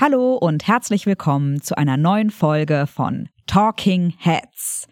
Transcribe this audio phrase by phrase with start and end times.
[0.00, 4.86] Hallo und herzlich willkommen zu einer neuen Folge von Talking Heads,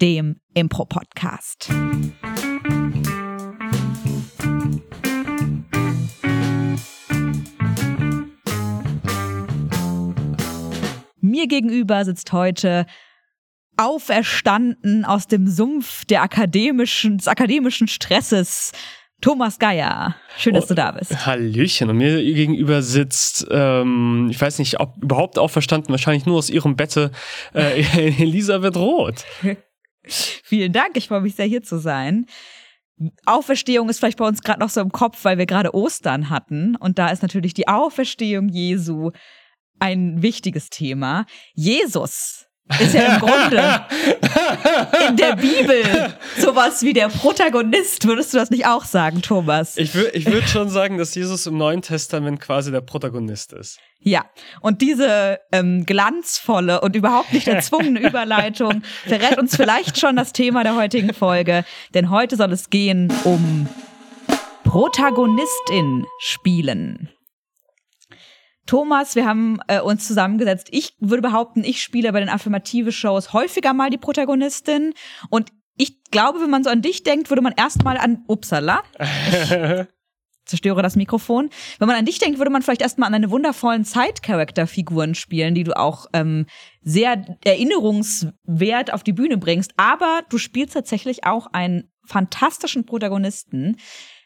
[0.00, 1.68] dem Impro-Podcast.
[11.20, 12.86] Mir gegenüber sitzt heute
[13.76, 18.70] auferstanden aus dem Sumpf der akademischen, des akademischen Stresses
[19.22, 20.16] Thomas Geier.
[20.36, 21.12] Schön, dass du da bist.
[21.12, 21.88] Oh, Hallöchen.
[21.88, 26.76] Und mir gegenüber sitzt, ähm, ich weiß nicht, ob überhaupt auferstanden, wahrscheinlich nur aus ihrem
[26.76, 27.12] Bette,
[27.54, 27.82] äh,
[28.22, 29.24] Elisabeth Roth.
[30.04, 32.26] Vielen Dank, ich freue mich sehr, hier zu sein.
[33.24, 36.76] Auferstehung ist vielleicht bei uns gerade noch so im Kopf, weil wir gerade Ostern hatten.
[36.76, 39.12] Und da ist natürlich die Auferstehung Jesu
[39.78, 41.26] ein wichtiges Thema.
[41.54, 42.46] Jesus
[42.80, 43.86] ist ja im Grunde
[45.08, 48.06] in der Bibel sowas wie der Protagonist.
[48.06, 49.76] Würdest du das nicht auch sagen, Thomas?
[49.76, 53.78] Ich, wür ich würde schon sagen, dass Jesus im Neuen Testament quasi der Protagonist ist.
[54.04, 54.24] Ja,
[54.60, 60.64] und diese ähm, glanzvolle und überhaupt nicht erzwungene Überleitung verrät uns vielleicht schon das Thema
[60.64, 61.64] der heutigen Folge,
[61.94, 63.68] denn heute soll es gehen um
[64.64, 67.10] Protagonistin spielen.
[68.66, 70.68] Thomas, wir haben äh, uns zusammengesetzt.
[70.70, 74.94] Ich würde behaupten, ich spiele bei den affirmative Shows häufiger mal die Protagonistin.
[75.30, 78.82] Und ich glaube, wenn man so an dich denkt, würde man erstmal an Upsala.
[80.44, 81.50] zerstöre das Mikrofon.
[81.78, 85.64] Wenn man an dich denkt, würde man vielleicht erstmal an deine wundervollen Side-Character-Figuren spielen, die
[85.64, 86.46] du auch ähm,
[86.82, 89.72] sehr erinnerungswert auf die Bühne bringst.
[89.76, 93.76] Aber du spielst tatsächlich auch einen fantastischen Protagonisten.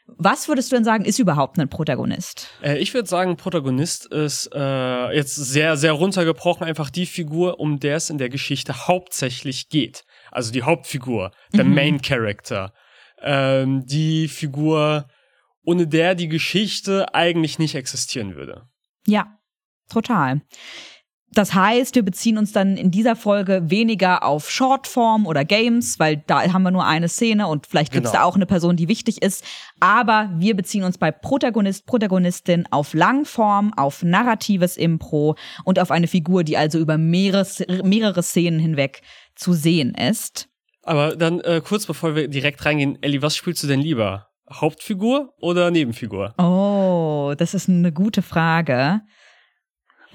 [0.07, 2.49] Was würdest du denn sagen, ist überhaupt ein Protagonist?
[2.63, 7.81] Äh, ich würde sagen, Protagonist ist äh, jetzt sehr, sehr runtergebrochen einfach die Figur, um
[7.81, 10.05] der es in der Geschichte hauptsächlich geht.
[10.31, 11.75] Also die Hauptfigur, der mhm.
[11.75, 12.73] Main Character.
[13.21, 15.09] Ähm, die Figur,
[15.65, 18.69] ohne der die Geschichte eigentlich nicht existieren würde.
[19.07, 19.39] Ja,
[19.89, 20.43] total.
[21.37, 26.25] Das heißt, wir beziehen uns dann in dieser Folge weniger auf Shortform oder Games, weil
[26.27, 28.23] da haben wir nur eine Szene und vielleicht gibt es genau.
[28.23, 29.45] da auch eine Person, die wichtig ist.
[29.79, 36.07] Aber wir beziehen uns bei Protagonist, Protagonistin auf Langform, auf narratives Impro und auf eine
[36.07, 37.47] Figur, die also über mehrere,
[37.85, 39.03] mehrere Szenen hinweg
[39.35, 40.49] zu sehen ist.
[40.85, 44.29] Aber dann äh, kurz bevor wir direkt reingehen, Ellie, was spielst du denn lieber?
[44.51, 46.33] Hauptfigur oder Nebenfigur?
[46.39, 49.03] Oh, das ist eine gute Frage.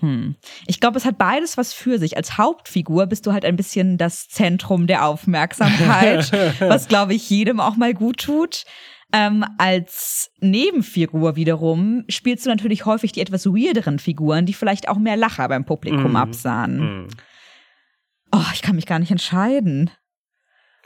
[0.01, 0.35] Hm.
[0.65, 2.17] Ich glaube, es hat beides was für sich.
[2.17, 7.59] Als Hauptfigur bist du halt ein bisschen das Zentrum der Aufmerksamkeit, was, glaube ich, jedem
[7.59, 8.65] auch mal gut tut.
[9.13, 14.97] Ähm, als Nebenfigur wiederum spielst du natürlich häufig die etwas weirderen Figuren, die vielleicht auch
[14.97, 16.15] mehr Lacher beim Publikum mm.
[16.15, 17.03] absahen.
[17.03, 17.07] Mm.
[18.31, 19.91] Oh, ich kann mich gar nicht entscheiden.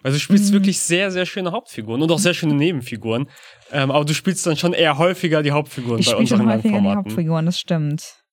[0.01, 0.53] Also du spielst mm.
[0.53, 3.29] wirklich sehr, sehr schöne Hauptfiguren und auch sehr schöne Nebenfiguren.
[3.71, 6.81] Ähm, aber du spielst dann schon eher häufiger die Hauptfiguren ich bei unseren schon häufiger
[6.81, 8.24] Die Hauptfiguren, das stimmt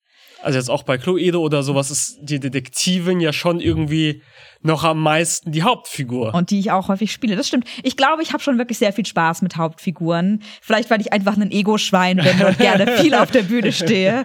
[0.43, 4.23] also jetzt auch bei Cluedo oder sowas, ist die Detektivin ja schon irgendwie
[4.63, 6.35] noch am meisten die Hauptfigur.
[6.35, 7.37] Und die ich auch häufig spiele.
[7.37, 7.67] Das stimmt.
[7.83, 10.43] Ich glaube, ich habe schon wirklich sehr viel Spaß mit Hauptfiguren.
[10.61, 14.25] Vielleicht, weil ich einfach ein Ego-Schwein bin und gerne viel auf der Bühne stehe.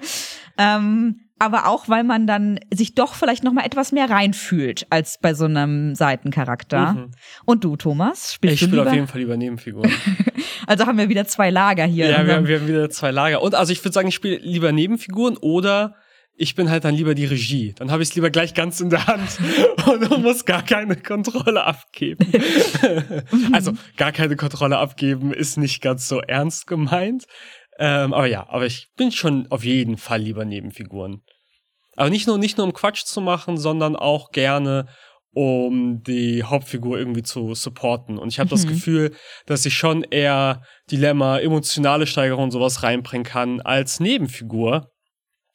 [0.58, 5.20] Ähm, aber auch, weil man dann sich doch vielleicht noch mal etwas mehr reinfühlt als
[5.22, 6.94] bei so einem Seitencharakter.
[6.94, 7.12] Mhm.
[7.46, 8.66] Und du, Thomas, spielst ich du?
[8.66, 9.92] Ich spiele auf jeden Fall lieber Nebenfiguren.
[10.68, 12.10] also haben wir wieder zwei Lager hier.
[12.10, 13.42] Ja, wir haben, wir haben wieder zwei Lager.
[13.44, 15.96] Und also ich würde sagen, ich spiele lieber Nebenfiguren oder
[16.40, 17.74] ich bin halt dann lieber die Regie.
[17.74, 19.40] Dann habe ich es lieber gleich ganz in der Hand
[19.88, 22.32] und muss gar keine Kontrolle abgeben.
[23.52, 27.26] also gar keine Kontrolle abgeben ist nicht ganz so ernst gemeint.
[27.80, 31.24] Ähm, aber ja, aber ich bin schon auf jeden Fall lieber Nebenfiguren.
[31.96, 34.88] Aber nicht nur, nicht nur um Quatsch zu machen, sondern auch gerne,
[35.34, 38.20] um die Hauptfigur irgendwie zu supporten.
[38.20, 38.52] Und ich habe mhm.
[38.52, 39.16] das Gefühl,
[39.48, 40.62] dass ich schon eher
[40.92, 44.92] Dilemma, emotionale Steigerung und sowas reinbringen kann als Nebenfigur.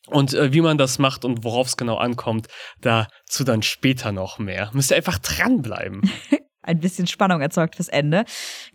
[0.08, 2.48] Und äh, wie man das macht und worauf es genau ankommt,
[2.80, 4.70] dazu dann später noch mehr.
[4.72, 6.02] Müsst ihr einfach dranbleiben.
[6.62, 8.24] Ein bisschen Spannung erzeugt fürs Ende.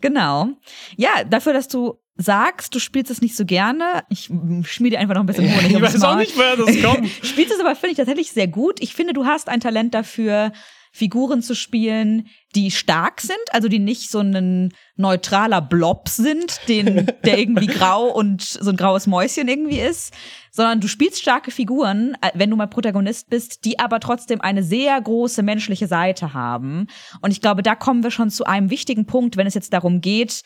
[0.00, 0.48] Genau.
[0.96, 4.02] Ja, dafür, dass du sagst, du spielst es nicht so gerne.
[4.10, 4.30] Ich
[4.62, 7.08] schmiede einfach noch ein bisschen Honig Ich weiß auch nicht, woher das kommt.
[7.22, 8.80] spielst es aber, finde ich, tatsächlich sehr gut.
[8.80, 10.52] Ich finde, du hast ein Talent dafür,
[10.98, 17.06] Figuren zu spielen, die stark sind, also die nicht so ein neutraler Blob sind, den,
[17.24, 20.12] der irgendwie grau und so ein graues Mäuschen irgendwie ist,
[20.50, 24.64] sondern du spielst starke Figuren, äh, wenn du mal Protagonist bist, die aber trotzdem eine
[24.64, 26.88] sehr große menschliche Seite haben.
[27.20, 30.00] Und ich glaube, da kommen wir schon zu einem wichtigen Punkt, wenn es jetzt darum
[30.00, 30.42] geht,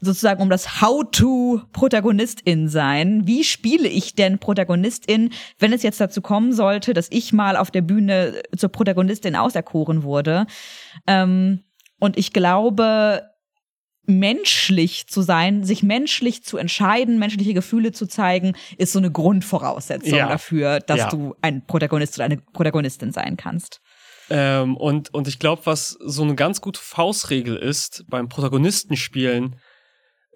[0.00, 3.26] sozusagen um das How-to-Protagonistin sein.
[3.26, 7.70] Wie spiele ich denn Protagonistin, wenn es jetzt dazu kommen sollte, dass ich mal auf
[7.70, 10.46] der Bühne zur Protagonistin auserkoren wurde?
[11.06, 11.64] Ähm,
[11.98, 13.22] und ich glaube,
[14.06, 20.18] menschlich zu sein, sich menschlich zu entscheiden, menschliche Gefühle zu zeigen, ist so eine Grundvoraussetzung
[20.18, 20.28] Ja.
[20.28, 21.08] dafür, dass Ja.
[21.10, 23.80] du ein Protagonist oder eine Protagonistin sein kannst.
[24.30, 29.56] Ähm, und, und ich glaube, was so eine ganz gute Faustregel ist beim Protagonistenspielen,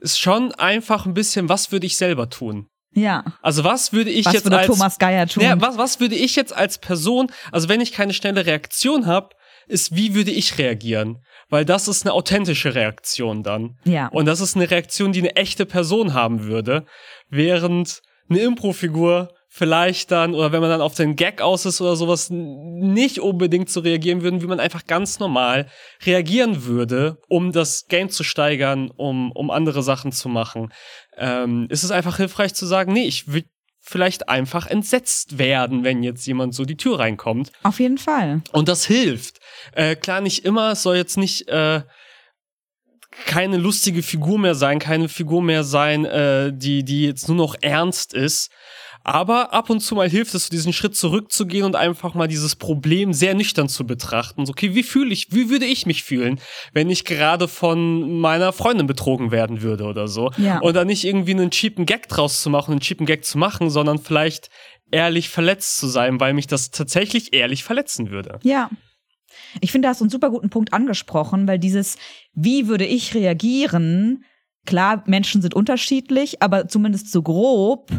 [0.02, 2.68] ist schon einfach ein bisschen, was würde ich selber tun?
[2.94, 3.24] Ja.
[3.40, 5.42] Also was würde ich Was jetzt würde als Thomas Geier tun?
[5.42, 9.30] Ja, was, was würde ich jetzt als Person, also wenn ich keine schnelle Reaktion habe,
[9.66, 11.22] ist, wie würde ich reagieren?
[11.48, 13.78] Weil das ist eine authentische Reaktion dann.
[13.84, 14.08] Ja.
[14.08, 16.84] Und das ist eine Reaktion, die eine echte Person haben würde.
[17.28, 21.94] Während eine Impro-Figur vielleicht dann, oder wenn man dann auf den Gag aus ist oder
[21.94, 25.68] sowas, nicht unbedingt so reagieren würden, wie man einfach ganz normal
[26.06, 30.72] reagieren würde, um das Game zu steigern, um, um andere Sachen zu machen.
[31.18, 33.44] Ähm, ist es einfach hilfreich zu sagen, nee, ich will
[33.82, 37.52] vielleicht einfach entsetzt werden, wenn jetzt jemand so die Tür reinkommt.
[37.62, 38.40] Auf jeden Fall.
[38.52, 39.38] Und das hilft.
[39.72, 41.82] Äh, klar, nicht immer, es soll jetzt nicht äh,
[43.26, 47.54] keine lustige Figur mehr sein, keine Figur mehr sein, äh, die, die jetzt nur noch
[47.60, 48.50] ernst ist.
[49.04, 53.12] Aber ab und zu mal hilft es, diesen Schritt zurückzugehen und einfach mal dieses Problem
[53.12, 54.46] sehr nüchtern zu betrachten.
[54.46, 56.40] So, okay, wie fühle ich, wie würde ich mich fühlen,
[56.72, 60.30] wenn ich gerade von meiner Freundin betrogen werden würde oder so?
[60.36, 60.60] Ja.
[60.60, 63.70] Und dann nicht irgendwie einen cheapen Gag draus zu machen, einen cheapen Gag zu machen,
[63.70, 64.50] sondern vielleicht
[64.90, 68.38] ehrlich verletzt zu sein, weil mich das tatsächlich ehrlich verletzen würde.
[68.42, 68.70] Ja.
[69.60, 71.96] Ich finde, da hast du einen super guten Punkt angesprochen, weil dieses,
[72.34, 74.24] wie würde ich reagieren?
[74.66, 77.90] Klar, Menschen sind unterschiedlich, aber zumindest so grob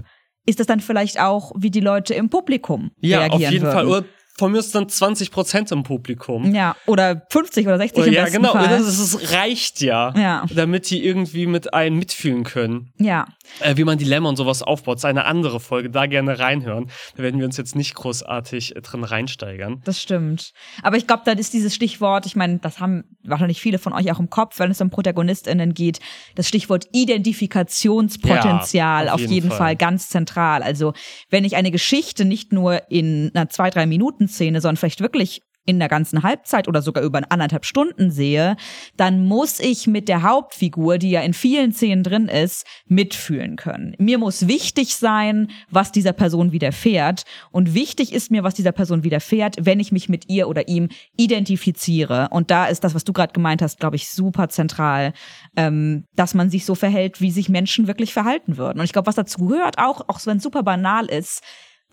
[0.46, 3.74] ist das dann vielleicht auch, wie die Leute im Publikum Ja, reagieren auf jeden würden.
[3.74, 3.88] Fall.
[3.88, 4.06] Oder
[4.38, 6.54] von mir ist dann 20 Prozent im Publikum.
[6.56, 8.54] Ja, oder 50 oder 60 Oder im ja, besten genau.
[8.54, 8.68] Fall.
[8.68, 10.46] Das, ist, das reicht ja, Ja.
[10.54, 12.92] damit die irgendwie mit einem mitfühlen können.
[12.98, 13.28] ja,
[13.60, 15.90] Äh, wie man Dilemma und sowas aufbaut, ist eine andere Folge.
[15.92, 16.90] Da gerne reinhören.
[17.16, 19.82] Da werden wir uns jetzt nicht großartig äh, drin reinsteigern.
[19.86, 20.54] das stimmt.
[20.82, 24.12] Aber ich glaube, da ist dieses Stichwort, ich meine, das haben wahrscheinlich viele von euch
[24.12, 26.00] auch im Kopf, wenn es um ProtagonistInnen geht,
[26.36, 29.76] das Stichwort Identifikationspotenzial Ja, auf, jeden, Fall.
[29.76, 30.64] ganz zentral.
[30.64, 30.94] Also,
[31.30, 35.42] wenn ich eine Geschichte nicht nur in einer zwei, drei Minuten Szene, sondern vielleicht wirklich
[35.66, 38.58] in der ganzen Halbzeit oder sogar über anderthalb Stunden sehe,
[38.98, 43.96] dann muss ich mit der Hauptfigur, die ja in vielen Szenen drin ist, mitfühlen können.
[43.98, 47.24] Mir muss wichtig sein, was dieser Person widerfährt.
[47.52, 50.90] Und wichtig ist mir, was dieser Person widerfährt, wenn ich mich mit ihr oder ihm
[51.16, 52.28] identifiziere.
[52.32, 55.14] Und da ist das, was du gerade gemeint hast, glaube ich, super zentral,
[55.56, 58.80] ähm, dass man sich so verhält, wie sich Menschen wirklich verhalten würden.
[58.80, 61.42] Und ich glaube, was dazu gehört, auch, auch wenn es super banal ist,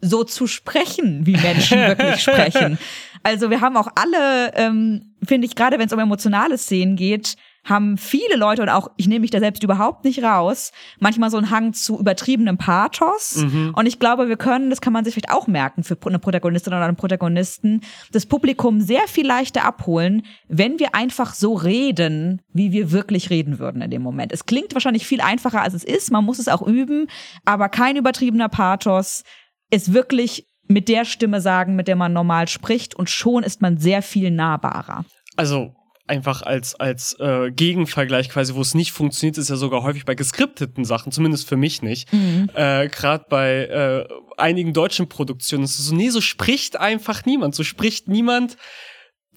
[0.01, 2.79] so zu sprechen, wie Menschen wirklich sprechen.
[3.23, 7.37] Also wir haben auch alle, ähm, finde ich, gerade wenn es um emotionale Szenen geht,
[7.65, 11.37] haben viele Leute und auch ich nehme mich da selbst überhaupt nicht raus, manchmal so
[11.37, 13.37] einen Hang zu übertriebenem Pathos.
[13.75, 16.73] Und ich glaube, wir können, das kann man sich vielleicht auch merken für eine Protagonistin
[16.73, 17.83] oder einen Protagonisten,
[18.13, 23.59] das Publikum sehr viel leichter abholen, wenn wir einfach so reden, wie wir wirklich reden
[23.59, 24.33] würden in dem Moment.
[24.33, 26.11] Es klingt wahrscheinlich viel einfacher, als es ist.
[26.11, 27.09] Man muss es auch üben,
[27.45, 29.23] aber kein übertriebener Pathos
[29.71, 33.79] ist wirklich mit der Stimme sagen, mit der man normal spricht und schon ist man
[33.79, 35.05] sehr viel nahbarer.
[35.37, 35.75] Also
[36.07, 40.15] einfach als, als äh, Gegenvergleich quasi, wo es nicht funktioniert, ist ja sogar häufig bei
[40.15, 42.13] geskripteten Sachen, zumindest für mich nicht.
[42.13, 42.51] Mhm.
[42.55, 47.55] Äh, Gerade bei äh, einigen deutschen Produktionen ist es so, nee, so spricht einfach niemand.
[47.55, 48.57] So spricht niemand,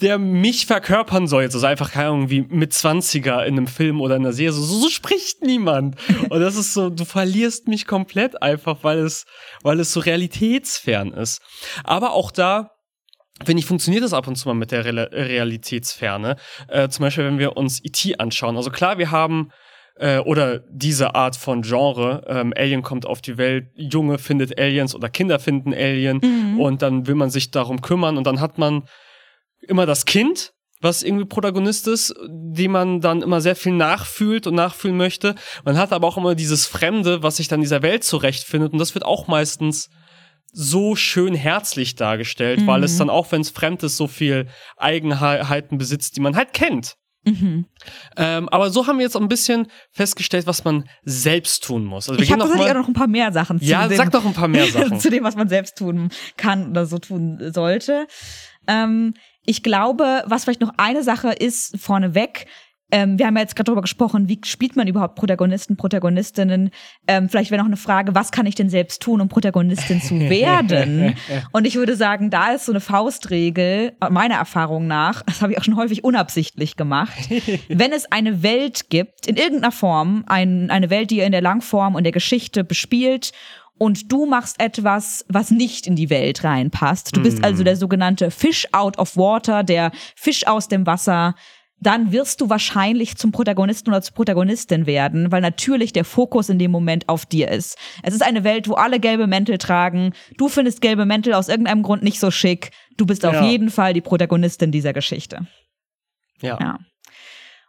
[0.02, 1.44] der mich verkörpern soll.
[1.44, 4.52] Jetzt also einfach, keine Ahnung, wie mit 20er in einem Film oder in einer Serie.
[4.52, 5.96] So, so spricht niemand.
[6.30, 9.26] Und das ist so, du verlierst mich komplett einfach, weil es,
[9.62, 11.42] weil es so realitätsfern ist.
[11.84, 12.72] Aber auch da,
[13.46, 16.38] finde ich, funktioniert das ab und zu mal mit der Re Realitätsferne.
[16.68, 18.18] Äh, zum Beispiel, wenn wir uns E.T.
[18.18, 18.58] anschauen.
[18.58, 19.52] Also klar, wir haben
[19.96, 24.96] äh, oder diese Art von Genre, ähm, Alien kommt auf die Welt, Junge findet Aliens
[24.96, 28.84] oder Kinder finden Alien und dann will man sich darum kümmern und dann hat man
[29.68, 34.56] immer das Kind, was irgendwie Protagonist ist, dem man dann immer sehr viel nachfühlt und
[34.56, 35.36] nachfühlen möchte.
[35.64, 38.80] Man hat aber auch immer dieses Fremde, was sich dann in dieser Welt zurechtfindet und
[38.80, 39.90] das wird auch meistens
[40.52, 45.80] so schön herzlich dargestellt, weil es dann auch, wenn es fremd ist, so viel Eigenheiten
[45.80, 46.96] besitzt, die man halt kennt.
[47.26, 47.66] Mhm.
[48.18, 52.10] Ähm, aber so haben wir jetzt auch ein bisschen festgestellt, was man selbst tun muss.
[52.10, 54.12] Also wir Ich habe tatsächlich auch noch ein paar mehr Sachen zu Ja, dem, sag
[54.12, 55.00] doch ein paar mehr Sachen.
[55.00, 58.08] zu dem, was man selbst tun kann oder so tun sollte.
[58.68, 59.14] Ähm,
[59.46, 62.48] ich glaube, was vielleicht noch eine Sache ist vorneweg,
[62.94, 66.70] ähm, wir haben ja jetzt gerade darüber gesprochen, wie spielt man überhaupt Protagonisten, Protagonistinnen.
[67.08, 70.20] Ähm, vielleicht wäre noch eine Frage, was kann ich denn selbst tun, um Protagonistin zu
[70.30, 71.16] werden?
[71.52, 75.58] Und ich würde sagen, da ist so eine Faustregel, meiner Erfahrung nach, das habe ich
[75.58, 77.30] auch schon häufig unabsichtlich gemacht,
[77.68, 81.42] wenn es eine Welt gibt, in irgendeiner Form, ein, eine Welt, die ihr in der
[81.42, 83.32] Langform und der Geschichte bespielt
[83.78, 87.16] und du machst etwas, was nicht in die Welt reinpasst.
[87.16, 91.36] Du bist also der sogenannte Fish out of water, der Fisch aus dem Wasser.
[91.80, 96.58] dann wirst du wahrscheinlich zum Protagonisten oder zur Protagonistin werden, weil natürlich der Fokus in
[96.58, 97.78] dem Moment auf dir ist.
[98.04, 100.14] Es ist eine Welt, wo alle gelbe Mäntel tragen.
[100.38, 102.72] Du findest gelbe Mäntel aus irgendeinem Grund nicht so schick.
[102.96, 103.44] Du bist auf Ja.
[103.50, 105.46] jeden Fall die Protagonistin dieser Geschichte.
[106.42, 106.58] Ja.
[106.58, 106.80] Ja.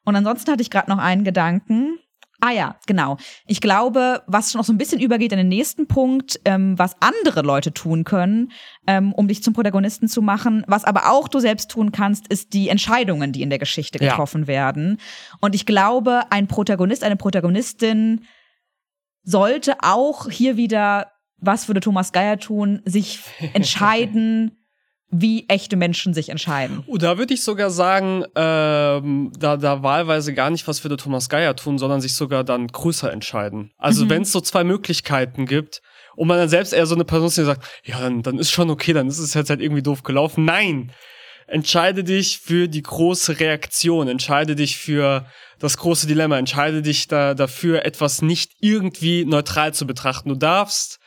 [0.04, 1.98] Und ansonsten hatte ich gerade noch einen Gedanken.
[2.46, 3.16] Ah ja, genau.
[3.46, 6.94] Ich glaube, was schon noch so ein bisschen übergeht in den nächsten Punkt, ähm, was
[7.00, 8.52] andere Leute tun können,
[8.86, 12.52] ähm, um dich zum Protagonisten zu machen, was aber auch du selbst tun kannst, ist
[12.52, 14.10] die Entscheidungen, die in der Geschichte Ja.
[14.10, 14.98] getroffen werden.
[15.40, 18.26] Und ich glaube, ein Protagonist, eine Protagonistin
[19.22, 23.20] sollte auch hier wieder, was würde Thomas Geier tun, sich
[23.54, 24.63] entscheiden,
[25.10, 26.82] wie echte Menschen sich entscheiden.
[26.86, 31.28] Oh, da würde ich sogar sagen, ähm, da, da wahlweise gar nicht, was würde Thomas
[31.28, 33.70] Geier tun, sondern sich sogar dann größer entscheiden.
[33.78, 34.10] Also Mhm.
[34.10, 35.82] wenn es so zwei Möglichkeiten gibt
[36.16, 38.50] und man dann selbst eher so eine Person ist, die sagt, ja, dann, dann ist
[38.50, 40.44] schon okay, dann ist es jetzt halt irgendwie doof gelaufen.
[40.44, 40.92] Nein!
[41.46, 45.26] Entscheide dich für die große Reaktion, entscheide dich für
[45.58, 50.30] das große Dilemma, entscheide dich da, dafür, etwas nicht irgendwie neutral zu betrachten.
[50.30, 50.98] Du darfst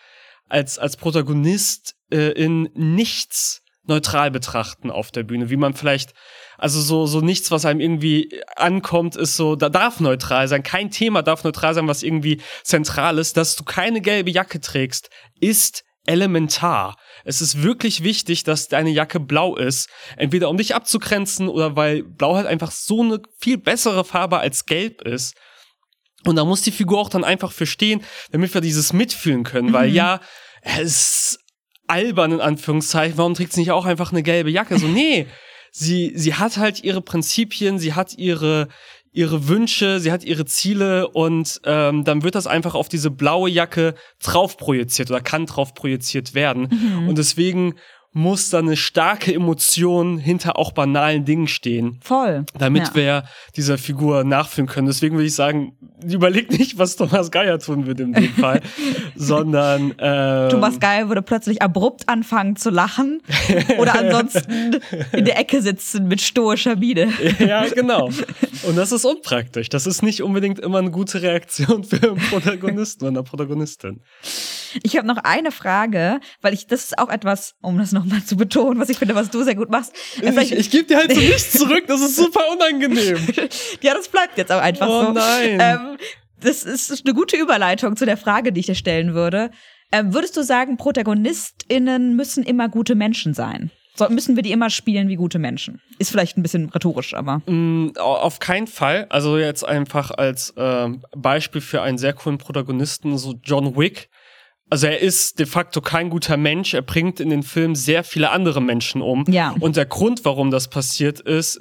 [0.48, 6.14] als, als Protagonist äh, in nichts neutral betrachten auf der Bühne, wie man vielleicht,
[6.58, 10.64] also so, so nichts, was einem irgendwie ankommt, ist so, da darf neutral sein.
[10.64, 13.38] Kein Thema darf neutral sein, was irgendwie zentral ist.
[13.38, 16.96] Dass du keine gelbe Jacke trägst, ist elementar.
[17.26, 19.90] Es ist wirklich wichtig, dass deine Jacke blau ist.
[20.16, 24.66] Entweder um dich abzugrenzen oder weil blau halt einfach so eine viel bessere Farbe als
[24.66, 25.36] gelb ist.
[26.26, 29.90] Und da muss die Figur auch dann einfach verstehen, damit wir dieses mitfühlen können, weil
[29.90, 29.96] Mhm.
[29.96, 30.22] ja,
[30.62, 31.40] es ist
[31.88, 34.78] albern in Anführungszeichen, warum trägt sie nicht auch einfach eine gelbe Jacke?
[34.78, 35.28] So, nee,
[35.72, 38.68] sie, sie hat halt ihre Prinzipien, sie hat ihre,
[39.12, 43.50] ihre Wünsche, sie hat ihre Ziele und ähm, dann wird das einfach auf diese blaue
[43.50, 46.70] Jacke drauf projiziert oder kann drauf projiziert werden.
[46.70, 47.10] Mhm.
[47.10, 47.76] Und deswegen
[48.18, 52.46] muss da eine starke Emotion hinter auch banalen Dingen stehen Voll.
[52.58, 52.96] damit Ja.
[52.96, 53.24] wir
[53.56, 54.88] dieser Figur nachfühlen können.
[54.88, 58.62] Deswegen würde ich sagen, überleg nicht, was Thomas Geier tun würde in dem Fall,
[59.16, 63.22] sondern ähm, Thomas Geil würde plötzlich abrupt anfangen zu lachen
[63.78, 64.78] oder ansonsten
[65.14, 67.14] in der Ecke sitzen mit stoischer Miene.
[67.38, 68.10] ja, genau.
[68.64, 69.70] Und das ist unpraktisch.
[69.70, 74.02] Das ist nicht unbedingt immer eine gute Reaktion für einen Protagonisten oder eine Protagonistin.
[74.84, 78.36] Ich habe noch eine Frage, weil ich das ist auch etwas, um das nochmal zu
[78.38, 79.94] betonen, was ich finde, was du sehr gut machst.
[80.22, 81.84] Äh, Ich, vielleicht- ich gebe dir halt so nichts zurück.
[81.88, 83.18] Das ist super unangenehm.
[83.82, 85.12] ja, das bleibt jetzt auch einfach Oh so.
[85.14, 85.60] nein.
[85.62, 85.98] Ähm,
[86.42, 89.50] das ist eine gute Überleitung zu der Frage, die ich dir stellen würde.
[89.92, 93.72] Ähm, würdest du sagen, ProtagonistInnen müssen immer gute Menschen sein?
[93.96, 95.82] So, müssen wir die immer spielen wie gute Menschen?
[95.98, 97.42] Ist vielleicht ein bisschen rhetorisch, aber.
[97.48, 99.08] Mm, au- Auf keinen Fall.
[99.10, 104.10] Also jetzt einfach als ähm, Beispiel für einen sehr coolen Protagonisten, so John Wick.
[104.70, 106.74] Also er ist de facto kein guter Mensch.
[106.74, 109.24] Er bringt in den Film sehr viele andere Menschen um.
[109.28, 109.56] Ja.
[109.60, 111.60] Und der Grund, warum das passiert ist,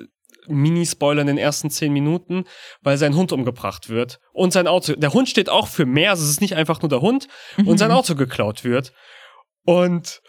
[0.48, 2.44] Mini-Spoiler in den ersten zehn Minuten,
[2.82, 4.18] weil sein Hund umgebracht wird.
[4.32, 4.94] Und sein Auto.
[4.94, 6.10] Der Hund steht auch für mehr.
[6.10, 7.28] Also es ist nicht einfach nur der Hund.
[7.64, 8.92] Und sein Auto geklaut wird.
[9.64, 10.20] Und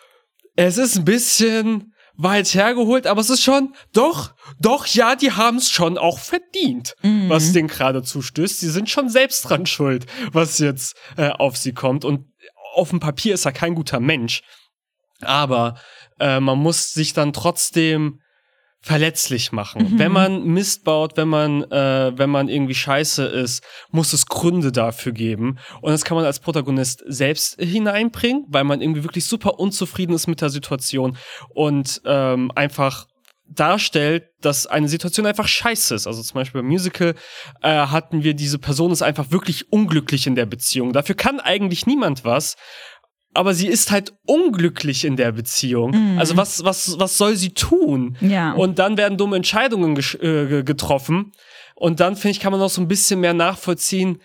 [0.55, 5.57] es ist ein bisschen weit hergeholt, aber es ist schon, doch, doch, ja, die haben
[5.57, 6.95] es schon auch verdient,
[7.29, 8.59] was denen gerade zustößt.
[8.59, 12.03] Sie sind schon selbst dran schuld, was jetzt äh, auf sie kommt.
[12.03, 12.25] Und
[12.77, 14.41] auf dem Papier ist er kein guter Mensch.
[15.21, 15.75] Aber
[16.19, 18.19] äh, man muss sich dann trotzdem
[18.81, 19.99] verletzlich machen.
[19.99, 24.71] Wenn man Mist baut, wenn man, äh, wenn man irgendwie scheiße ist, muss es Gründe
[24.71, 25.57] dafür geben.
[25.81, 30.27] Und das kann man als Protagonist selbst hineinbringen, weil man irgendwie wirklich super unzufrieden ist
[30.27, 31.17] mit der Situation
[31.49, 33.07] und ähm, einfach
[33.49, 36.07] darstellt, dass eine Situation einfach scheiße ist.
[36.07, 37.15] Also zum Beispiel beim Musical
[37.61, 40.93] äh, hatten wir diese Person ist einfach wirklich unglücklich in der Beziehung.
[40.93, 42.55] Dafür kann eigentlich niemand was.
[43.33, 46.17] Aber sie ist halt unglücklich in der Beziehung.
[46.17, 48.17] Also was, was, was soll sie tun?
[48.19, 48.53] Ja.
[48.53, 50.01] Und dann werden dumme Entscheidungen äh,
[50.47, 51.33] ge- getroffen.
[51.75, 54.19] Und dann, finde ich, kann man noch so ein bisschen mehr nachvollziehen.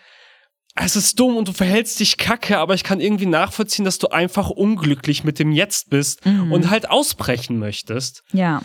[0.75, 4.09] Es ist dumm und du verhältst dich kacke, aber ich kann irgendwie nachvollziehen, dass du
[4.09, 8.23] einfach unglücklich mit dem Jetzt bist und halt ausbrechen möchtest.
[8.33, 8.63] Ja.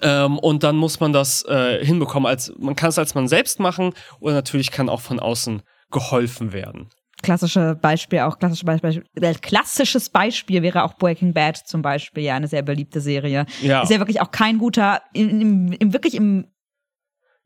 [0.00, 2.26] Ähm, und dann muss man das äh, hinbekommen.
[2.26, 6.52] Als, man kann es als man selbst machen oder natürlich kann auch von außen geholfen
[6.52, 6.88] werden.
[7.22, 12.34] Klassische Beispiel, auch klassische Beispiel, äh, klassisches Beispiel wäre auch Breaking Bad zum Beispiel, ja,
[12.34, 13.46] eine sehr beliebte Serie.
[13.60, 13.82] Ja.
[13.82, 16.46] Ist ja wirklich auch kein guter, im, im, im wirklich im,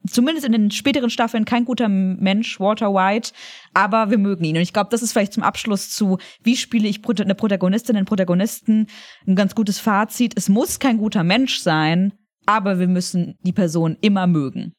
[0.08, 3.32] zumindest in den späteren Staffeln kein guter Mensch, Walter White,
[3.74, 4.56] aber wir mögen ihn.
[4.56, 8.06] Und ich glaube, das ist vielleicht zum Abschluss zu, wie spiele ich eine Protagonistin, einen
[8.06, 8.86] Protagonisten,
[9.26, 10.32] ein ganz gutes Fazit.
[10.36, 12.14] Es muss kein guter Mensch sein,
[12.46, 14.72] aber wir müssen die Person immer mögen.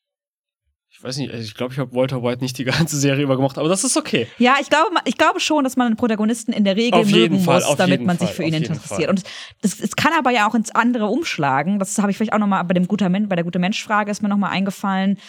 [0.89, 3.57] ich weiß nicht, ich glaube, ich habe Walter White nicht die ganze Serie über gemacht,
[3.57, 4.27] aber das ist okay.
[4.39, 7.39] Ja, ich glaube, ich glaube schon, dass man einen Protagonisten in der Regel Auf mögen
[7.39, 9.03] Fall, muss, damit man sich Fall, für auf ihn interessiert.
[9.03, 9.09] Fall.
[9.09, 9.23] Und
[9.61, 11.77] es, es kann aber ja auch ins andere umschlagen.
[11.77, 14.21] Das habe ich vielleicht auch noch mal bei dem guter bei der gute Mensch-Frage ist
[14.21, 15.19] mir noch mal eingefallen,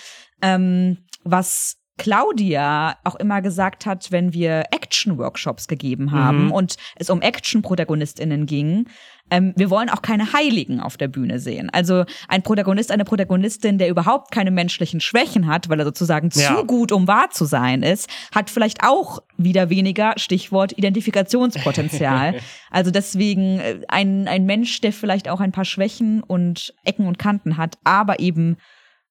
[0.43, 6.53] ähm, was Claudia auch immer gesagt hat, wenn wir Action-Workshops gegeben haben Mhm.
[6.53, 8.87] und es um Action-ProtagonistInnen ging,
[9.31, 11.69] ähm, wir wollen auch keine Heiligen auf der Bühne sehen.
[11.71, 16.57] Also ein Protagonist, eine Protagonistin, der überhaupt keine menschlichen Schwächen hat, weil er sozusagen Ja.
[16.57, 22.37] zu gut, um wahr zu sein ist, hat vielleicht auch wieder weniger, Stichwort Identifikationspotenzial.
[22.71, 27.19] also deswegen äh, ein, ein Mensch, der vielleicht auch ein paar Schwächen und Ecken und
[27.19, 28.57] Kanten hat, aber eben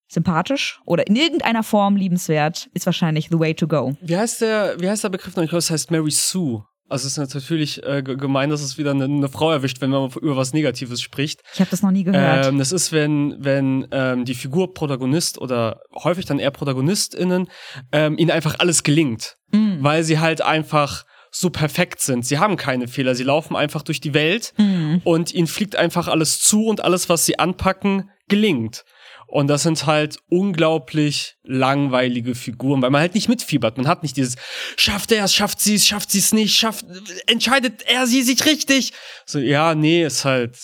[0.07, 3.95] sympathisch oder in irgendeiner Form liebenswert, ist wahrscheinlich the way to go.
[4.01, 5.43] Wie heißt der, wie heißt der Begriff noch?
[5.43, 6.63] Ich glaube, es heißt Mary Sue.
[6.89, 9.89] Also es ist natürlich äh, ge- gemein, dass es wieder eine, eine Frau erwischt, wenn
[9.89, 11.41] man über was Negatives spricht.
[11.53, 12.45] Ich habe das noch nie gehört.
[12.45, 17.49] Ähm, das ist, wenn, wenn ähm, die Figur Protagonist oder häufig dann eher ProtagonistInnen
[17.91, 19.35] ähm, ihnen einfach alles gelingt.
[19.51, 19.83] Mm.
[19.83, 22.25] Weil sie halt einfach so perfekt sind.
[22.25, 23.15] Sie haben keine Fehler.
[23.15, 24.99] Sie laufen einfach durch die Welt Mm.
[25.03, 28.85] und ihnen fliegt einfach alles zu und alles, was sie anpacken, gelingt.
[29.29, 33.77] Und das sind halt unglaublich langweilige Figuren, weil man halt nicht mitfiebert.
[33.77, 34.35] Man hat nicht dieses,
[34.77, 36.85] schafft er es, schafft sie es, schafft sie es nicht, schafft,
[37.27, 38.93] entscheidet er sie sich richtig.
[39.25, 40.57] So, ja, nee, ist halt,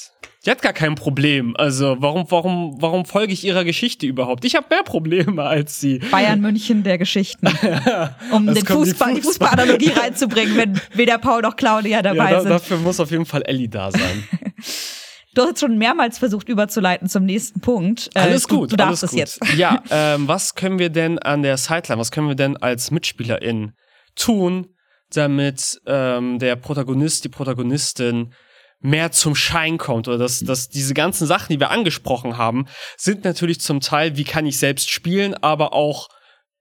[0.46, 1.56] die hat gar kein Problem.
[1.58, 4.46] Also, warum, warum, warum folge ich ihrer Geschichte überhaupt?
[4.46, 6.00] Ich habe mehr Probleme als sie.
[6.00, 7.48] Bayern München der Geschichten.
[8.32, 12.32] Um den die Fußball, die Fußball- Fußballanalogie reinzubringen, wenn weder Paul noch Claudia dabei Ja,
[12.32, 12.50] da, sind.
[12.50, 14.24] dafür muss auf jeden Fall Ellie da sein.
[15.34, 18.10] Du hast schon mehrmals versucht überzuleiten zum nächsten Punkt.
[18.14, 18.72] Äh, Alles du, gut.
[18.72, 19.20] Du darfst alles es gut.
[19.20, 19.58] jetzt.
[19.58, 23.74] Ja, ähm, was können wir denn an der Sideline, was können wir denn als Mitspielerin
[24.16, 24.68] tun,
[25.12, 28.34] damit ähm, der Protagonist, die Protagonistin
[28.80, 32.66] mehr zum Schein kommt oder dass, dass diese ganzen Sachen, die wir angesprochen haben,
[32.98, 36.10] sind natürlich zum Teil, wie kann ich selbst spielen, aber auch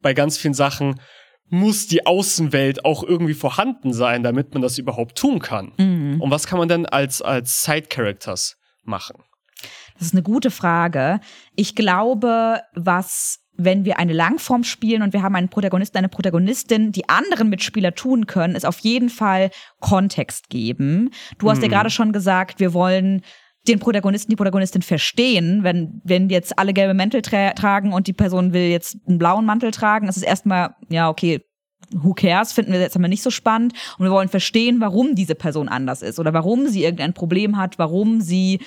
[0.01, 1.01] bei ganz vielen Sachen
[1.49, 5.73] muss die Außenwelt auch irgendwie vorhanden sein, damit man das überhaupt tun kann.
[5.77, 6.21] Mhm.
[6.21, 9.23] Und was kann man denn als, als Side-Characters machen?
[9.95, 11.21] Das ist eine gute Frage.
[11.55, 16.91] Ich glaube, was, wenn wir eine Langform spielen und wir haben einen Protagonisten, eine Protagonistin,
[16.91, 21.11] die anderen Mitspieler tun können, ist auf jeden Fall Kontext geben.
[21.39, 21.73] Du hast ja Mhm.
[21.73, 23.23] gerade schon gesagt, wir wollen
[23.69, 25.63] den Protagonisten, die Protagonistin verstehen.
[25.63, 29.45] Wenn, wenn jetzt alle gelbe Mäntel tra tragen und die Person will jetzt einen blauen
[29.45, 31.41] Mantel tragen, ist es erstmal, ja, okay,
[31.93, 33.75] who cares, finden wir jetzt aber nicht so spannend.
[33.99, 37.79] Und wir wollen verstehen, warum diese Person anders ist oder warum sie irgendein Problem hat,
[37.79, 38.61] warum sie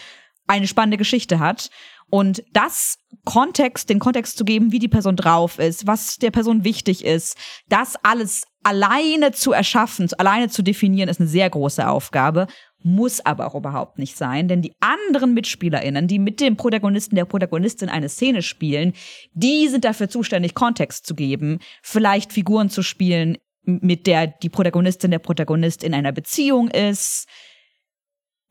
[0.48, 1.70] eine spannende Geschichte hat.
[2.10, 6.64] Und das Kontext, den Kontext zu geben, wie die Person drauf ist, was der Person
[6.64, 7.36] wichtig ist,
[7.68, 12.48] das alles alleine zu erschaffen, alleine zu definieren, ist eine sehr große Aufgabe,
[12.80, 17.26] muss aber auch überhaupt nicht sein, denn die anderen MitspielerInnen, die mit dem Protagonisten, der
[17.26, 18.94] Protagonistin eine Szene spielen,
[19.34, 25.10] die sind dafür zuständig, Kontext zu geben, vielleicht Figuren zu spielen, mit der die Protagonistin,
[25.10, 27.28] der Protagonist in einer Beziehung ist,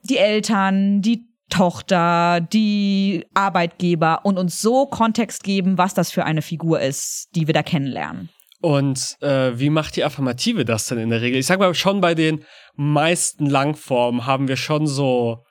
[0.02, 6.42] die Eltern, die Tochter, die Arbeitgeber und uns so Kontext geben, was das für eine
[6.42, 8.28] Figur ist, die wir da kennenlernen.
[8.60, 11.38] Und äh, wie macht die Affirmative das denn in der Regel?
[11.38, 15.44] Ich sag mal, schon bei den meisten Langformen haben wir schon so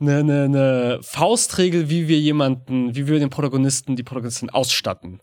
[0.00, 5.20] eine, eine, eine Faustregel, wie wir jemanden, wie wir den Protagonisten, die Protagonistin ausstatten.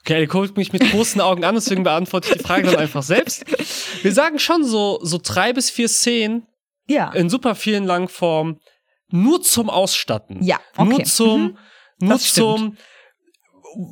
[0.00, 3.02] Okay, er guckt mich mit großen Augen an, deswegen beantworte ich die Frage dann einfach
[3.02, 3.44] selbst.
[4.02, 6.46] Wir sagen schon so, so drei bis vier Szenen
[6.88, 7.12] Ja.
[7.12, 8.58] in super vielen Langformen
[9.10, 10.42] nur zum Ausstatten.
[10.42, 10.88] Ja, okay.
[10.88, 11.56] Nur zum, Mhm.
[12.00, 12.46] nur Das stimmt.
[12.58, 12.76] zum,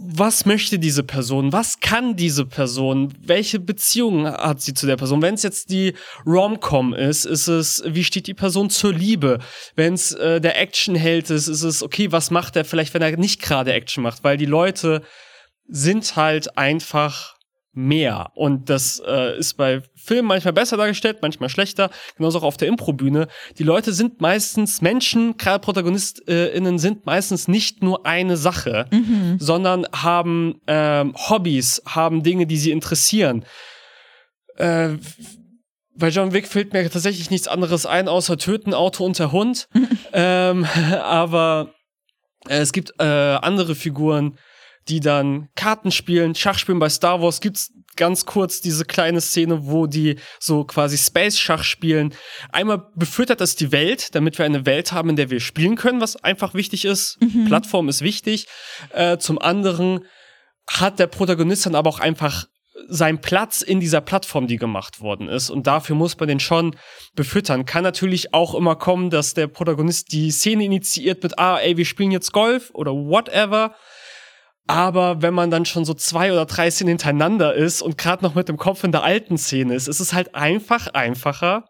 [0.09, 1.53] was möchte diese Person?
[1.53, 3.13] Was kann diese Person?
[3.21, 5.21] Welche Beziehung hat sie zu der Person?
[5.23, 5.93] Wenn es jetzt die
[6.25, 9.39] Rom-Com ist, ist es, wie steht die Person zur Liebe?
[9.75, 13.17] Wenn es äh, der Actionheld ist, ist es, okay, was macht er vielleicht, wenn er
[13.19, 14.25] nicht gerade Action macht?
[14.25, 15.03] Weil die Leute
[15.69, 17.37] sind halt einfach
[17.73, 18.33] mehr.
[18.35, 21.91] Und das äh, ist bei Filmen manchmal besser dargestellt, manchmal schlechter.
[22.17, 23.27] Genauso auch auf der Improbühne.
[23.59, 29.37] Die Leute sind meistens Menschen, gerade ProtagonistInnen sind meistens nicht nur eine Sache, Mhm.
[29.41, 33.45] sondern haben ähm, Hobbys, haben Dinge, die sie interessieren.
[34.57, 34.91] Äh,
[35.99, 39.69] bei John Wick fällt mir tatsächlich nichts anderes ein, außer Töten, Auto und der Hund.
[40.13, 40.67] ähm,
[41.03, 41.75] aber
[42.49, 44.39] äh, es gibt äh, andere Figuren,
[44.89, 46.79] die dann Karten spielen, Schach spielen.
[46.79, 52.15] Bei Star Wars gibt's ganz kurz diese kleine Szene, wo die so quasi Space-Schach spielen.
[52.53, 56.01] Einmal befüttert das die Welt, damit wir eine Welt haben, in der wir spielen können,
[56.01, 57.19] was einfach wichtig ist.
[57.47, 58.47] Plattform ist wichtig.
[58.91, 60.05] Äh, zum anderen
[60.69, 62.47] hat der Protagonist dann aber auch einfach
[62.89, 65.51] seinen Platz in dieser Plattform, die gemacht worden ist.
[65.51, 66.77] Und dafür muss man den schon
[67.15, 67.65] befüttern.
[67.65, 71.85] Kann natürlich auch immer kommen, dass der Protagonist die Szene initiiert mit, ah, ey, wir
[71.85, 73.75] spielen jetzt Golf oder whatever.
[74.67, 78.35] Aber wenn man dann schon so zwei oder drei Szenen hintereinander ist und gerade noch
[78.35, 81.65] mit dem Kopf in der alten Szene ist, ist es halt einfach einfacher,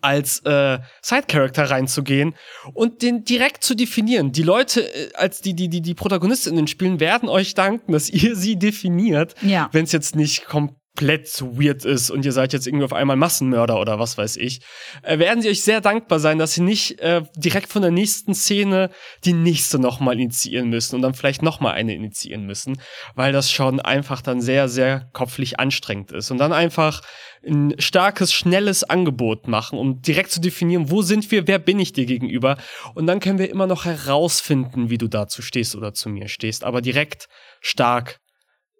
[0.00, 2.34] als äh, Side-Character reinzugehen
[2.72, 4.32] und den direkt zu definieren.
[4.32, 7.92] Die Leute, äh, als die, die, die, die Protagonisten in den Spielen werden euch danken,
[7.92, 9.68] dass ihr sie definiert, Ja.
[9.72, 13.80] wenn es jetzt nicht komplett weird ist und ihr seid jetzt irgendwie auf einmal Massenmörder
[13.80, 14.60] oder was weiß ich,
[15.02, 18.34] äh, werden sie euch sehr dankbar sein, dass sie nicht äh, direkt von der nächsten
[18.34, 18.90] Szene
[19.24, 22.80] die nächste nochmal initiieren müssen und dann vielleicht nochmal eine initiieren müssen,
[23.14, 26.30] weil das schon einfach dann sehr, sehr kopflich anstrengend ist.
[26.30, 27.02] Und dann einfach
[27.46, 31.92] ein starkes, schnelles Angebot machen, um direkt zu definieren, wo sind wir, wer bin ich
[31.92, 32.56] dir gegenüber.
[32.94, 36.64] Und dann können wir immer noch herausfinden, wie du dazu stehst oder zu mir stehst,
[36.64, 37.28] aber direkt
[37.60, 38.20] stark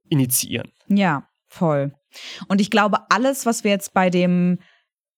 [0.08, 0.72] initiieren.
[0.88, 1.92] Ja, voll.
[2.48, 4.58] Und ich glaube, alles, was wir jetzt bei dem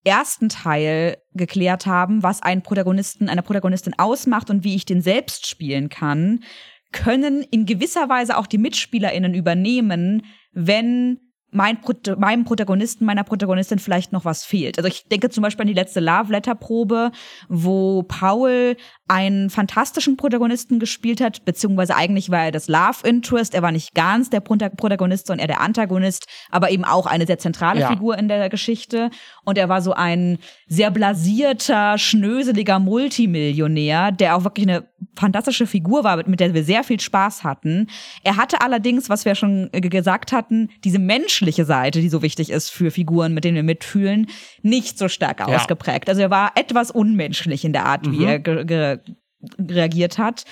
[0.05, 5.47] ersten Teil geklärt haben, was einen Protagonisten, eine Protagonistin ausmacht und wie ich den selbst
[5.47, 6.45] spielen kann,
[6.93, 13.79] können in gewisser Weise auch die MitspielerInnen übernehmen, wenn mein Prot meinem Protagonisten, meiner Protagonistin
[13.79, 14.79] vielleicht noch was fehlt.
[14.79, 17.13] Also ich denke zum Beispiel an die letzte Love-Letter-Probe,
[17.49, 18.77] wo Paul
[19.09, 23.55] einen fantastischen Protagonisten gespielt hat, beziehungsweise eigentlich war er das Love-Interest.
[23.55, 27.27] Er war nicht ganz der Prota- Protagonist, sondern eher der Antagonist, aber eben auch eine
[27.27, 27.89] sehr zentrale Ja.
[27.89, 29.11] Figur in der Geschichte.
[29.45, 36.05] Und er war so ein sehr blasierter, schnöseliger Multimillionär, der auch wirklich eine fantastische Figur
[36.05, 37.89] war, mit der wir sehr viel Spaß hatten.
[38.25, 40.99] Er hatte allerdings, was wir schon äh, gesagt hatten, diese
[41.37, 44.29] menschliche Seite, die so wichtig ist für Figuren, mit denen wir mitfühlen,
[44.63, 45.47] nicht so stark Ja.
[45.47, 46.09] ausgeprägt.
[46.09, 48.99] Also er war etwas unmenschlich in der Art, wie er ge ge
[49.61, 50.45] reagiert hat.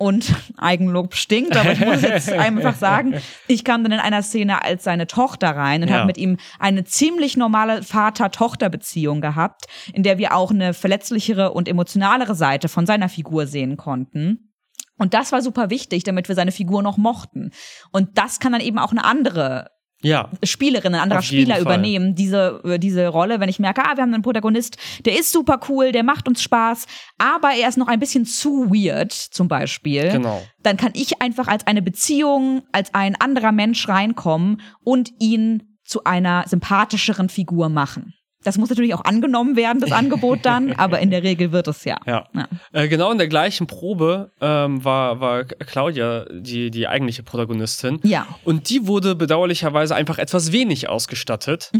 [0.00, 3.14] Und Eigenlob stinkt, aber ich muss jetzt einfach sagen,
[3.48, 5.96] ich kam dann in einer Szene als seine Tochter rein und Ja.
[5.96, 11.66] habe mit ihm eine ziemlich normale Vater-Tochter-Beziehung gehabt, in der wir auch eine verletzlichere und
[11.68, 14.52] emotionalere Seite von seiner Figur sehen konnten.
[14.98, 17.50] Und das war super wichtig, damit wir seine Figur noch mochten.
[17.90, 19.70] Und das kann dann eben auch eine andere
[20.02, 20.30] Ja.
[20.44, 21.62] Spielerin, ein anderer Spieler Fall.
[21.62, 25.60] übernehmen, diese, diese Rolle, wenn ich merke, ah, wir haben einen Protagonist, der ist super
[25.68, 26.86] cool, der macht uns Spaß,
[27.18, 30.10] aber er ist noch ein bisschen zu weird, zum Beispiel.
[30.10, 30.42] Genau.
[30.62, 36.04] Dann kann ich einfach als eine Beziehung, als ein anderer Mensch reinkommen und ihn zu
[36.04, 38.14] einer sympathischeren Figur machen.
[38.44, 41.84] Das muss natürlich auch angenommen werden, das Angebot dann, aber in der Regel wird es
[41.84, 41.96] ja.
[42.06, 42.26] Ja.
[42.34, 42.48] Ja.
[42.72, 48.00] Äh, genau in der gleichen Probe ähm, war, war Claudia die, die eigentliche Protagonistin.
[48.04, 48.26] Ja.
[48.44, 51.70] Und die wurde bedauerlicherweise einfach etwas wenig ausgestattet.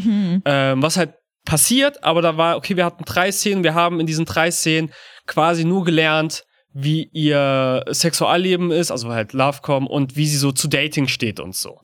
[0.45, 4.07] Ähm, was halt passiert, aber da war, okay, wir hatten drei Szenen, wir haben in
[4.07, 4.91] diesen drei Szenen
[5.27, 6.45] quasi nur gelernt,
[6.81, 11.57] wie ihr Sexualleben ist, also halt Lovecom und wie sie so zu Dating steht und
[11.57, 11.81] so.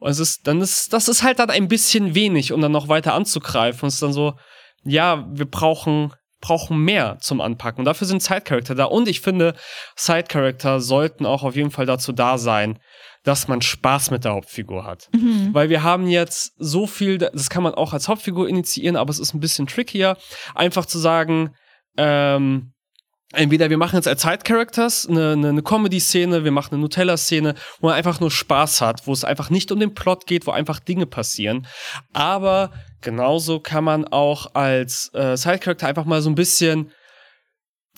[0.00, 2.88] Und es ist, dann ist, das ist halt dann ein bisschen wenig, um dann noch
[2.88, 3.82] weiter anzugreifen.
[3.82, 4.34] Und es ist dann so,
[4.82, 7.80] ja, wir brauchen, brauchen mehr zum Anpacken.
[7.80, 8.86] Und dafür sind Side-Character da.
[8.86, 9.54] Und ich finde,
[9.94, 12.80] Side-Character sollten auch auf jeden Fall dazu da sein,
[13.22, 15.08] dass man Spaß mit der Hauptfigur hat.
[15.54, 19.20] Weil wir haben jetzt so viel, das kann man auch als Hauptfigur initiieren, aber es
[19.20, 20.16] ist ein bisschen trickier,
[20.56, 21.54] einfach zu sagen,
[21.96, 22.73] ähm,
[23.34, 27.88] entweder wir machen jetzt als Side-Characters eine, eine, eine Comedy-Szene, wir machen eine Nutella-Szene, wo
[27.88, 30.80] man einfach nur Spaß hat, wo es einfach nicht um den Plot geht, wo einfach
[30.80, 31.66] Dinge passieren.
[32.12, 36.90] Aber genauso kann man auch als äh, Side-Character einfach mal so ein bisschen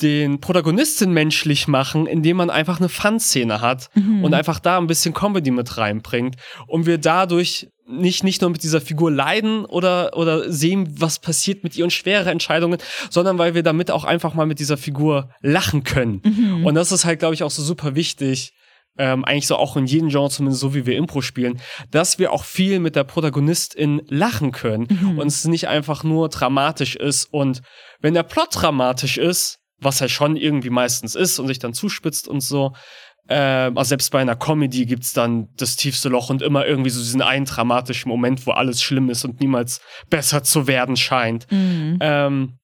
[0.03, 5.14] den Protagonisten menschlich machen, indem man einfach eine Fun-Szene hat und einfach da ein bisschen
[5.14, 10.51] Comedy mit reinbringt und wir dadurch nicht, nicht nur mit dieser Figur leiden oder, oder
[10.51, 12.79] sehen, was passiert mit ihr und schwere Entscheidungen,
[13.11, 16.20] sondern weil wir damit auch einfach mal mit dieser Figur lachen können.
[16.64, 18.53] Und das ist halt, glaube ich, auch so super wichtig,
[18.99, 22.33] ähm, eigentlich so auch in jedem Genre, zumindest so wie wir Impro spielen, dass wir
[22.33, 24.87] auch viel mit der Protagonistin lachen können
[25.18, 27.27] und es nicht einfach nur dramatisch ist.
[27.31, 27.61] Und
[28.01, 32.29] wenn der Plot dramatisch ist, was er schon irgendwie meistens ist und sich dann zuspitzt
[32.29, 32.72] und so,
[33.28, 37.00] ähm, also selbst bei einer Comedy gibt's dann das tiefste Loch und immer irgendwie so
[37.00, 41.46] diesen einen dramatischen Moment, wo alles schlimm ist und niemals besser zu werden scheint.
[41.50, 42.58] Ähm,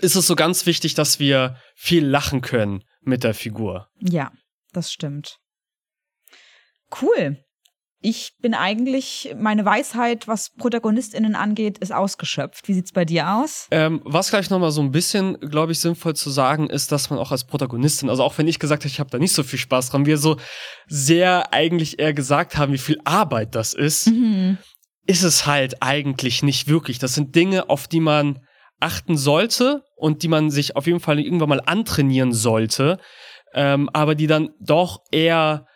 [0.00, 3.88] ist es so ganz wichtig, dass wir viel lachen können mit der Figur.
[4.00, 4.32] Ja,
[4.72, 5.38] das stimmt.
[7.00, 7.44] Cool.
[8.00, 12.68] Ich bin eigentlich, meine Weisheit, was ProtagonistInnen angeht, ist ausgeschöpft.
[12.68, 13.66] Wie sieht's bei dir aus?
[13.72, 17.18] Ähm, was gleich nochmal so ein bisschen, glaube ich, sinnvoll zu sagen ist, dass man
[17.18, 19.58] auch als Protagonistin, also auch wenn ich gesagt habe, ich habe da nicht so viel
[19.58, 20.36] Spaß dran, wir so
[20.86, 24.06] sehr eigentlich eher gesagt haben, wie viel Arbeit das ist,
[25.06, 27.00] ist es halt eigentlich nicht wirklich.
[27.00, 28.38] Das sind Dinge, auf die man
[28.78, 32.98] achten sollte und die man sich auf jeden Fall irgendwann mal antrainieren sollte,
[33.54, 35.66] ähm, aber die dann doch eher,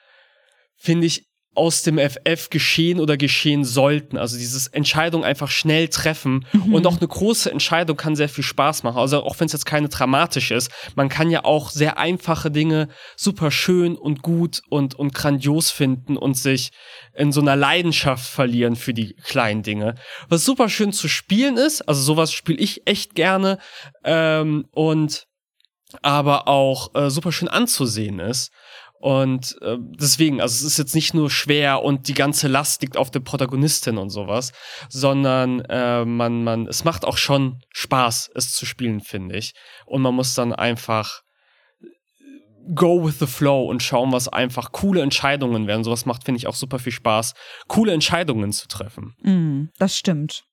[0.76, 4.16] finde ich, aus dem FF geschehen oder geschehen sollten.
[4.16, 6.46] Also dieses Entscheidung einfach schnell treffen.
[6.52, 6.74] Mhm.
[6.74, 8.98] Und auch eine große Entscheidung kann sehr viel Spaß machen.
[8.98, 10.70] Also auch wenn es jetzt keine dramatische ist.
[10.94, 16.16] Man kann ja auch sehr einfache Dinge super schön und gut und, und grandios finden
[16.16, 16.70] und sich
[17.14, 19.96] in so einer Leidenschaft verlieren für die kleinen Dinge.
[20.28, 21.82] Was super schön zu spielen ist.
[21.82, 23.58] Also sowas spiele ich echt gerne.
[24.04, 25.26] Ähm, und
[26.00, 28.50] aber auch äh, super schön anzusehen ist.
[29.02, 32.96] Und äh, deswegen, also es ist jetzt nicht nur schwer und die ganze Last liegt
[32.96, 34.52] auf der Protagonistin und sowas,
[34.88, 39.54] sondern äh, man, man, es macht auch schon Spaß, es zu spielen, finde ich.
[39.86, 41.22] Und man muss dann einfach
[42.76, 45.82] go with the flow und schauen, was einfach coole Entscheidungen werden.
[45.82, 47.34] Sowas macht, finde ich, auch super viel Spaß,
[47.66, 49.16] coole Entscheidungen zu treffen.
[49.24, 50.44] Mm, das stimmt.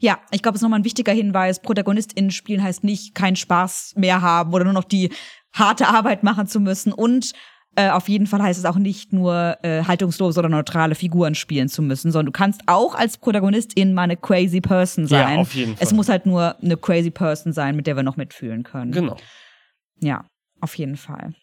[0.00, 1.62] Ja, ich glaube, es ist nochmal ein wichtiger Hinweis.
[1.62, 5.10] ProtagonistInnen spielen heißt nicht, keinen Spaß mehr haben oder nur noch die
[5.54, 7.32] harte Arbeit machen zu müssen und
[7.76, 11.68] äh, auf jeden Fall heißt es auch nicht nur äh, haltungslose oder neutrale Figuren spielen
[11.68, 15.34] zu müssen, sondern du kannst auch als Protagonistin mal eine crazy Person sein.
[15.34, 15.84] Ja, auf jeden Fall.
[15.84, 18.92] Es muss halt nur eine crazy Person sein, mit der wir noch mitfühlen können.
[18.92, 19.16] Genau.
[20.00, 20.24] Ja,
[20.60, 21.34] auf jeden Fall.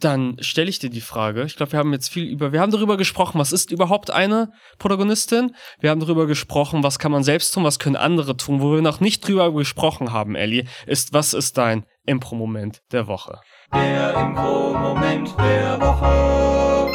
[0.00, 1.44] Dann stelle ich dir die Frage.
[1.44, 4.52] Ich glaube, wir haben jetzt viel über, wir haben darüber gesprochen, was ist überhaupt eine
[4.78, 5.54] Protagonistin?
[5.78, 8.60] Wir haben darüber gesprochen, was kann man selbst tun, was können andere tun.
[8.60, 13.40] Wo wir noch nicht drüber gesprochen haben, Ellie, ist, was ist dein Impro-Moment der Woche?
[13.74, 16.92] Der Impro-Moment der Woche.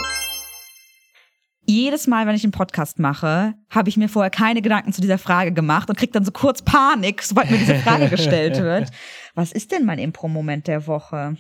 [1.66, 5.18] Jedes Mal, wenn ich einen Podcast mache, habe ich mir vorher keine Gedanken zu dieser
[5.18, 8.90] Frage gemacht und kriege dann so kurz Panik, sobald mir diese Frage gestellt wird.
[9.36, 11.38] Was ist denn mein Impro-Moment der Woche?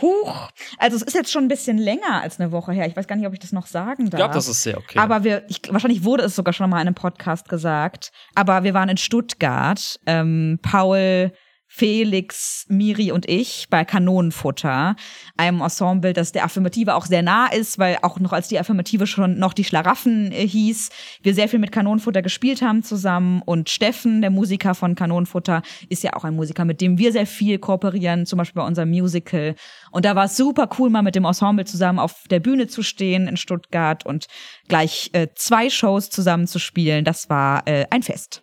[0.00, 0.50] Huch.
[0.78, 2.86] Also es ist jetzt schon ein bisschen länger als eine Woche her.
[2.86, 4.14] Ich weiß gar nicht, ob ich das noch sagen darf.
[4.14, 4.98] Ich glaube, das ist sehr okay.
[4.98, 8.12] Aber wir, ich, wahrscheinlich wurde es sogar schon mal in einem Podcast gesagt.
[8.34, 9.98] Aber wir waren in Stuttgart.
[10.06, 11.32] Ähm, Paul
[11.72, 14.96] Felix, Miri und ich bei Kanonenfutter,
[15.36, 19.06] einem Ensemble, das der Affirmative auch sehr nah ist, weil auch noch als die Affirmative
[19.06, 20.90] schon noch die Schlaraffen äh, hieß,
[21.22, 26.02] wir sehr viel mit Kanonenfutter gespielt haben zusammen und Steffen, der Musiker von Kanonenfutter, ist
[26.02, 29.54] ja auch ein Musiker, mit dem wir sehr viel kooperieren, zum Beispiel bei unserem Musical.
[29.92, 32.82] Und da war es super cool, mal mit dem Ensemble zusammen auf der Bühne zu
[32.82, 34.26] stehen in Stuttgart und
[34.66, 37.04] gleich äh, zwei Shows zusammen zu spielen.
[37.04, 38.42] Das war äh, ein Fest.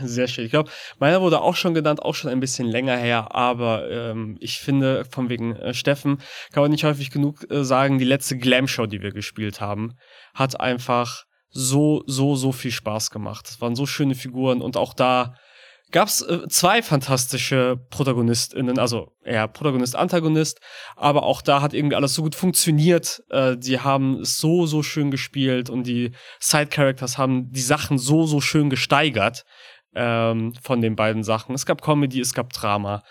[0.00, 0.44] Sehr schön.
[0.44, 4.36] Ich glaube, meiner wurde auch schon genannt, auch schon ein bisschen länger her, aber ähm,
[4.40, 6.18] ich finde, von wegen äh, Steffen,
[6.52, 9.94] kann man nicht häufig genug äh, sagen, die letzte Glam-Show, die wir gespielt haben,
[10.34, 13.48] hat einfach so, so, so viel Spaß gemacht.
[13.48, 15.34] Es waren so schöne Figuren und auch da
[15.94, 20.60] gab es äh, zwei fantastische ProtagonistInnen, also eher Protagonist, Antagonist,
[20.96, 23.22] aber auch da hat irgendwie alles so gut funktioniert.
[23.30, 28.26] Äh, die haben es so, so schön gespielt und die Side-Characters haben die Sachen so,
[28.26, 29.44] so schön gesteigert
[29.94, 31.54] ähm, von den beiden Sachen.
[31.54, 33.04] Es gab Comedy, es gab Drama.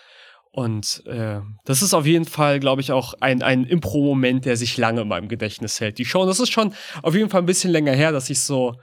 [0.50, 4.76] Und äh, das ist auf jeden Fall, glaube ich, auch ein, ein Impro-Moment, der sich
[4.76, 5.96] lange in meinem Gedächtnis hält.
[5.96, 8.74] Die Show, das ist schon auf jeden Fall ein bisschen länger her, dass ich so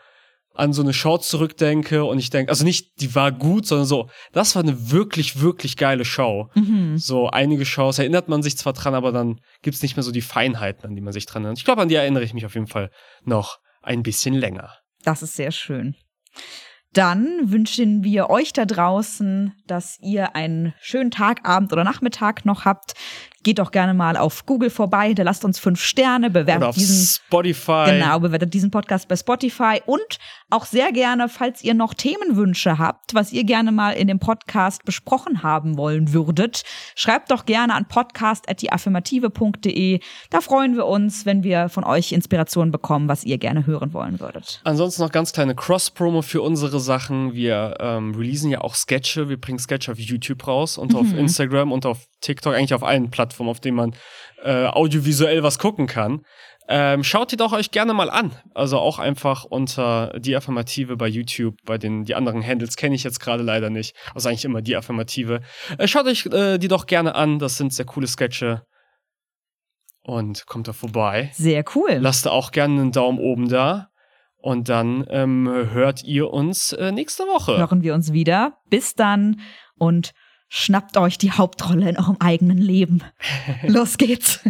[0.54, 4.10] an so eine Show zurückdenke und ich denke, also nicht, die war gut, sondern so,
[4.34, 6.50] das war eine wirklich, wirklich geile Show.
[6.56, 6.98] Mhm.
[6.98, 10.22] So einige Shows erinnert man sich zwar dran, aber dann gibt's nicht mehr so die
[10.22, 11.60] Feinheiten, an die man sich dran erinnert.
[11.60, 12.92] Ich glaube, an die erinnere ich mich auf jeden Fall
[13.24, 14.76] noch ein bisschen länger.
[15.04, 15.96] Das ist sehr schön.
[16.94, 22.66] Dann wünschen wir euch da draußen, dass ihr einen schönen Tag, Abend oder Nachmittag noch
[22.66, 22.94] habt.
[23.44, 27.86] Geht doch gerne mal auf Google vorbei, hinterlasst uns fünf Sterne, bewertet diesen Spotify.
[27.88, 30.20] Genau, bewertet diesen Podcast bei Spotify und
[30.52, 34.86] auch sehr gerne, falls ihr noch Themenwünsche habt, was ihr gerne mal in dem Podcast
[34.86, 36.64] besprochen haben wollen würdet,
[36.96, 40.00] schreibt doch gerne an podcast@dieaffirmative.de.
[40.30, 44.20] Da freuen wir uns, wenn wir von euch Inspirationen bekommen, was ihr gerne hören wollen
[44.20, 44.62] würdet.
[44.64, 47.34] Ansonsten noch ganz kleine Cross-Promo für unsere Sachen.
[47.34, 49.30] Wir ähm, releasen ja auch Sketche.
[49.30, 51.00] Wir bringen Sketche auf YouTube raus und mhm.
[51.00, 53.96] auf Instagram und auf TikTok, eigentlich auf allen Plattformen, auf denen man
[54.44, 56.22] äh, audiovisuell was gucken kann.
[56.68, 58.32] Ähm, schaut die doch euch gerne mal an.
[58.54, 61.56] Also auch einfach unter die Affirmative bei YouTube.
[61.66, 63.96] Bei den die anderen Handles kenne ich jetzt gerade leider nicht.
[64.14, 65.42] Also eigentlich immer die Affirmative.
[65.78, 67.40] Äh, schaut euch äh, die doch gerne an.
[67.40, 68.64] Das sind sehr coole Sketche.
[70.04, 71.30] Und kommt da vorbei.
[71.34, 71.98] Sehr cool.
[72.00, 73.90] Lasst auch gerne einen Daumen oben da.
[74.38, 77.58] Und dann ähm, hört ihr uns äh, nächste Woche.
[77.58, 78.58] Hören wir uns wieder.
[78.70, 79.42] Bis dann
[79.78, 80.14] und
[80.54, 83.02] Schnappt euch die Hauptrolle in eurem eigenen Leben.
[83.64, 84.42] Los geht's.